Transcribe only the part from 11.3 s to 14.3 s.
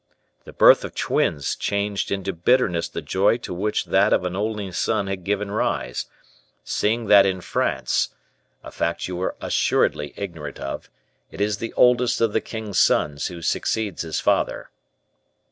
is the oldest of the king's sons who succeeds his